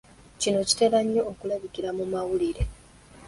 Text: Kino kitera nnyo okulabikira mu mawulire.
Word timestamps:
Kino 0.41 0.59
kitera 0.69 0.99
nnyo 1.05 1.21
okulabikira 1.31 1.89
mu 1.97 2.05
mawulire. 2.13 2.63